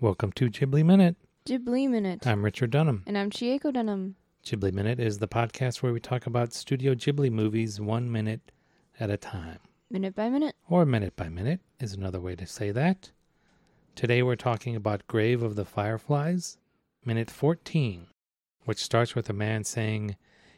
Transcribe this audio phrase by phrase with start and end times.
[0.00, 1.16] Welcome to Ghibli Minute.
[1.44, 2.24] Ghibli Minute.
[2.24, 3.02] I'm Richard Dunham.
[3.04, 4.14] And I'm Chieko Dunham.
[4.46, 8.52] Ghibli Minute is the podcast where we talk about Studio Ghibli movies one minute
[9.00, 9.58] at a time.
[9.90, 10.54] Minute by minute.
[10.68, 13.10] Or minute by minute is another way to say that.
[13.96, 16.58] Today we're talking about Grave of the Fireflies,
[17.04, 18.06] minute 14,
[18.66, 20.14] which starts with a man saying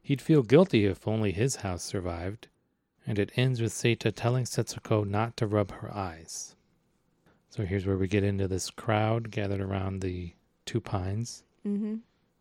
[0.00, 2.46] he'd feel guilty if only his house survived,
[3.04, 6.54] and it ends with Seita telling Setsuko not to rub her eyes.
[7.54, 10.32] So here's where we get into this crowd gathered around the
[10.66, 11.44] two pines.
[11.64, 11.98] Mm-hmm.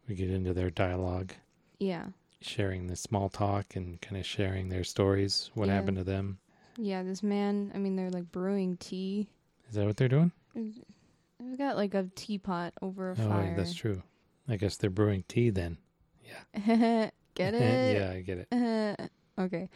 [0.09, 1.33] We get into their dialogue,
[1.77, 2.07] Yeah.
[2.41, 5.75] sharing the small talk and kind of sharing their stories, what Yeah.
[5.75, 6.39] happened to them.
[6.77, 9.27] Yeah, this man, I mean, they're like brewing tea.
[9.69, 10.31] Is that what they're doing?
[10.55, 13.53] They've got like a teapot over a oh, fire.
[13.55, 14.01] that's true.
[14.47, 15.77] I guess they're brewing tea then.
[16.25, 17.11] Yeah.
[17.35, 17.61] get it?
[18.01, 18.47] yeah, I get it.
[18.51, 19.07] Uh,
[19.43, 19.69] okay.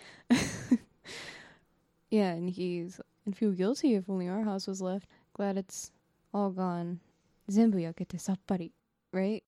[2.10, 5.08] yeah, and he's and feel guilty if only our house was left.
[5.38, 5.92] Glad it's
[6.34, 7.00] all gone.
[7.50, 8.72] Zenbu yakete sappari,
[9.14, 9.44] right?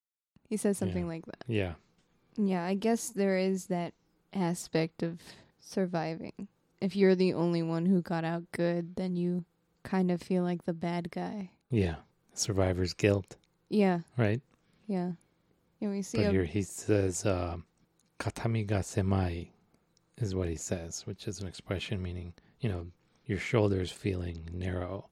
[0.48, 1.10] He says something Yeah.
[1.10, 1.44] like that.
[1.48, 1.74] Yeah.
[2.38, 3.94] Yeah, I guess there is that
[4.34, 5.20] aspect of
[5.60, 6.48] surviving.
[6.80, 9.44] If you're the only one who got out good, then you
[9.84, 11.52] kind of feel like the bad guy.
[11.70, 11.98] Yeah.
[12.34, 13.36] Survivor's guilt,
[13.70, 14.42] Yeah, right?
[14.88, 15.14] yeah.
[15.82, 17.58] Yeah, we see But a here he says, uh,
[18.20, 19.50] katami ga semai
[20.18, 22.88] is what he says, which is an expression meaning, you know,
[23.26, 25.10] your shoulders feeling narrow,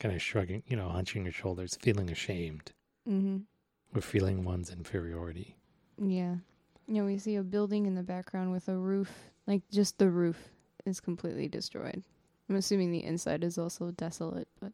[0.00, 2.72] kind of shrugging, you know, hunching your shoulders, feeling ashamed
[3.06, 3.38] hmm
[3.94, 5.56] or feeling one's inferiority.
[6.00, 6.36] Yeah.
[6.86, 9.10] Yeah, we see a building in the background with a roof.
[9.46, 10.36] Like just the roof
[10.86, 12.02] is completely destroyed.
[12.48, 14.72] I'm assuming the inside is also desolate, but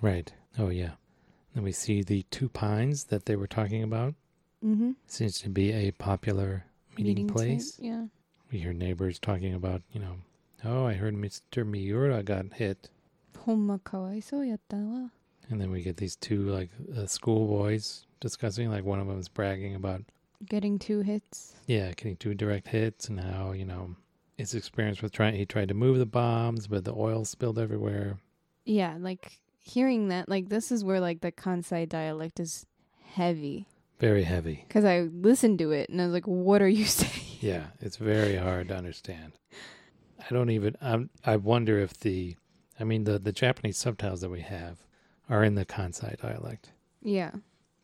[0.00, 0.32] Right.
[0.58, 0.92] Oh, yeah.
[1.54, 4.14] Then we see the two pines that they were talking about.
[4.64, 4.92] mm-hmm.
[5.06, 6.64] Seems to be a popular
[6.98, 7.78] meeting, place.
[7.80, 8.06] Yeah.
[8.50, 10.16] We hear neighbors talking about, you know,
[10.64, 11.66] oh, I heard Mr.
[11.66, 12.88] Miura got hit.
[13.37, 15.11] ほんまかわいそうやったわ。
[15.51, 19.27] And then we get these two, like, uh, schoolboys discussing, like, one of them is
[19.29, 20.01] bragging about,
[20.47, 21.55] Getting two hits.
[21.67, 23.95] yeah, getting two direct hits and how, you know,
[24.37, 28.19] his experience with trying, he tried to move the bombs, but the oil spilled everywhere.
[28.63, 32.65] Yeah, like hearing that, like this is where like the Kansai dialect is
[33.15, 33.67] heavy.
[33.99, 34.63] Very heavy.
[34.67, 37.11] Because I listened to it and I was like, what are you saying?
[37.41, 39.33] Yeah, it's very hard to understand.
[40.19, 42.35] I don't even, I'm, I wonder if the,
[42.78, 44.78] I mean, the, the Japanese subtitles that we have
[45.30, 46.70] are in the Kansai dialect.
[47.02, 47.30] Yeah.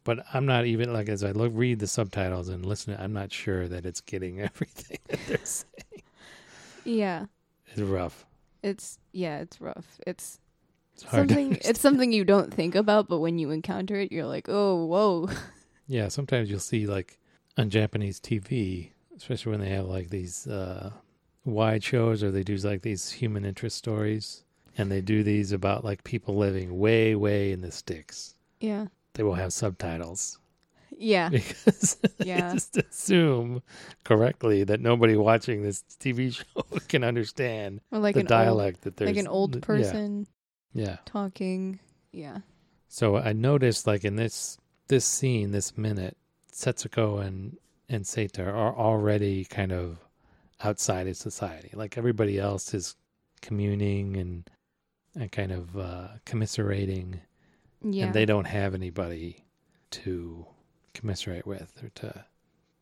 [0.04, 2.96] but I'm not even like as I look read the subtitles and listen.
[2.98, 6.02] I'm not sure that it's getting everything that they're saying.
[6.84, 7.26] Yeah.
[7.68, 8.26] It's rough.
[8.62, 9.98] It's yeah, it's rough.
[10.06, 10.38] It's
[10.94, 11.28] It's hard.
[11.28, 14.84] something it's something you don't think about, but when you encounter it, you're like, oh,
[14.86, 15.28] whoa.
[15.86, 16.08] yeah.
[16.08, 17.18] Sometimes you'll see like
[17.58, 20.90] on Japanese TV, especially when they have like these uh,
[21.44, 24.44] wide shows or they do like these human interest stories,
[24.78, 28.34] and they do these about like people living way, way in the sticks.
[28.60, 28.86] Yeah.
[29.14, 30.38] They will have subtitles
[30.96, 31.28] Yeah.
[31.30, 32.52] because Yeah.
[32.52, 33.62] just assume
[34.04, 38.96] correctly that nobody watching this TV show can understand Or like the dialect that old,
[38.96, 40.26] there's like an old person
[40.72, 40.98] Yeah.
[41.04, 41.80] talking.
[42.12, 42.38] Yeah.
[42.88, 44.58] So I noticed, like in this
[44.88, 46.16] this scene, this minute,
[46.52, 47.56] Setsuko and
[47.88, 49.98] and Seita are already kind of
[50.62, 51.70] outside of society.
[51.72, 52.96] Like everybody else is
[53.42, 54.48] communing and
[55.18, 57.20] and kind of uh, commiserating,
[57.82, 58.06] Yeah.
[58.06, 59.44] and they don't have anybody
[59.90, 60.46] to
[60.94, 62.24] commiserate with or to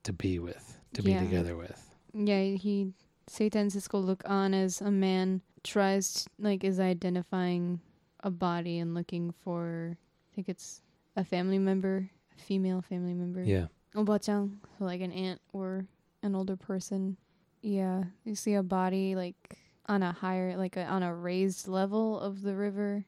[0.04, 1.18] to be with, to Yeah.
[1.18, 1.94] be together with.
[2.14, 2.92] Yeah, he
[3.40, 7.80] and Setsuko look on as a man tries to, like is identifying
[8.20, 9.98] a body and looking for
[10.32, 10.80] I think it's
[11.16, 13.42] a family member, a female family member.
[13.42, 15.86] Yeah, Obachan, so like an aunt or
[16.22, 17.16] an older person.
[17.60, 22.20] Yeah, you see a body like on a higher like a, on a raised level
[22.20, 23.04] of the river.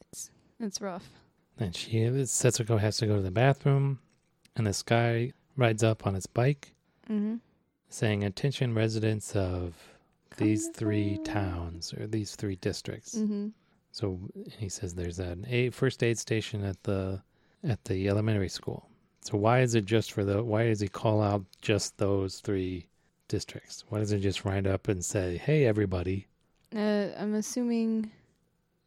[0.00, 1.08] It's it's rough.
[1.58, 4.00] and she Setsuko has to go to the bathroom,
[4.56, 6.72] and this guy rides up on his bike.
[7.08, 7.40] Mhm.
[7.88, 9.74] saying attention residents of
[10.38, 13.14] these three towns or these three districts.
[13.14, 13.52] Mhm.
[13.92, 14.18] So
[14.58, 17.22] he says there's an a first aid station at the
[17.62, 18.88] at the elementary school.
[19.20, 22.86] So why is it just for the why does he call out just those three
[23.28, 23.84] districts?
[23.88, 26.26] Why doesn't he just ride up and say, "Hey everybody,
[26.74, 28.10] Uh I'm assuming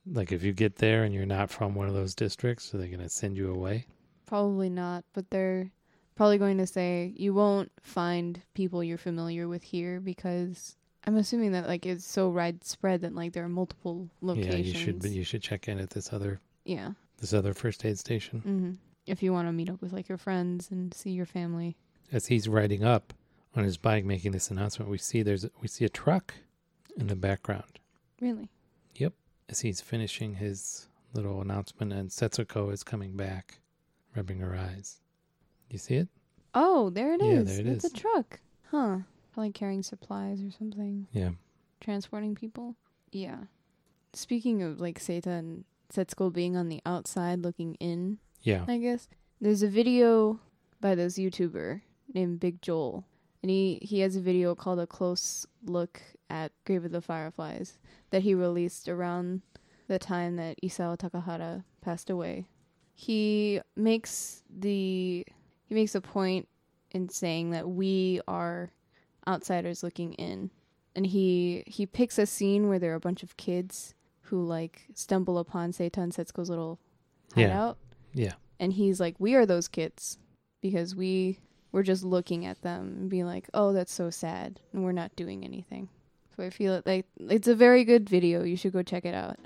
[0.06, 2.88] like if you get there and you're not from one of those districts, are they
[2.88, 3.86] going to send you away?"
[4.26, 5.72] Probably not, but they're
[6.16, 10.76] probably going to say you won't find people you're familiar with here because
[11.06, 14.56] I'm assuming that like it's so widespread that like there are multiple locations.
[14.58, 16.92] Yeah, you should you should check in at this other Yeah.
[17.18, 18.40] this other first aid station.
[18.42, 18.72] hmm
[19.08, 21.76] If you want to meet up with like your friends and see your family.
[22.12, 23.14] as he's riding up
[23.56, 26.34] on his bike making this announcement, we see there's we see a truck
[26.98, 27.80] in the background
[28.22, 28.50] Really?
[28.96, 29.14] Yep.
[29.48, 33.60] As he's finishing his little announcement, and Setsuko is coming back,
[34.16, 35.00] rubbing her eyes.
[35.70, 36.10] You see it?
[36.54, 37.50] Oh, there it is.
[37.50, 37.94] Yeah, there it it's is.
[37.94, 38.40] a truck.
[38.72, 38.98] Huh.
[39.34, 41.08] Probably carrying supplies or something.
[41.14, 41.30] Yeah.
[41.80, 42.76] Transporting people.
[43.12, 43.38] Yeah.
[44.14, 45.64] Speaking of like Seita and
[45.94, 48.66] Setsuko being on the outside looking in, Yeah.
[48.68, 49.08] I guess.
[49.40, 50.40] There's a video
[50.82, 51.82] by this YouTuber
[52.14, 53.06] named Big Joel.
[53.42, 57.78] And he, he has a video called A Close Look at Grave of the Fireflies
[58.12, 59.42] that he released around
[59.88, 62.48] the time that Isao Takahata passed away.
[62.94, 65.26] He makes the
[65.66, 66.48] he makes a point
[66.92, 68.72] in saying that we are
[69.28, 70.52] outsiders looking in.
[70.96, 73.94] And he he picks a scene where there are a bunch of kids
[74.24, 76.78] who like stumble upon Seita and Setsuko's little
[77.36, 77.48] Yeah.
[77.48, 77.78] hideout
[78.14, 78.34] Yeah.
[78.60, 80.18] and he's like we are those kids
[80.62, 81.40] because we
[81.72, 85.16] we're just looking at them and being like oh that's so sad and we're not
[85.16, 85.90] doing anything.
[86.36, 88.44] So i feel like it's a very good video.
[88.44, 89.38] You should go check it out.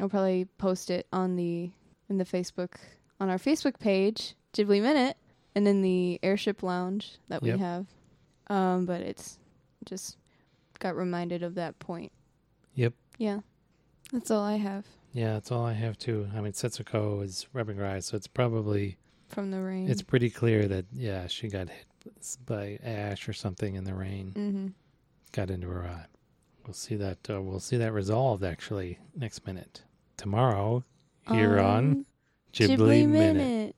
[0.00, 1.70] I'll probably post it on the
[2.08, 2.74] in the facebook
[3.20, 5.16] on our facebook page ghibli minute
[5.54, 7.58] and in the airship lounge that we Yep.
[7.60, 7.86] have.
[8.48, 9.38] Um but it's
[9.84, 10.16] just
[10.80, 12.12] got reminded of that point.
[12.74, 12.92] Yep.
[13.18, 13.40] yeah.
[14.12, 14.84] That's all i have.
[15.12, 16.28] Yeah, that's all I have too.
[16.36, 18.96] I mean, Setsuko is rubbing her eyes, so it's probably
[19.34, 21.86] from the rain it's pretty clear that yeah, she got hit
[22.46, 24.66] by ash or something in the rain, mm-hmm.
[25.32, 26.06] got into her eye.
[26.66, 27.18] We'll see that.
[27.28, 29.82] Uh, we'll see that resolved actually next minute
[30.16, 30.84] tomorrow
[31.28, 32.06] here on
[32.52, 33.72] Ghibli, minute.